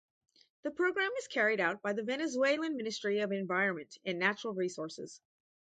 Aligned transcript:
The 0.63 0.71
program 0.71 1.11
is 1.19 1.27
carried 1.27 1.59
out 1.59 1.83
by 1.83 1.93
the 1.93 2.01
Venezuelan 2.01 2.75
Ministry 2.75 3.19
of 3.19 3.31
Environment 3.31 3.95
and 4.03 4.17
Natural 4.17 4.55
Resources. 4.55 5.21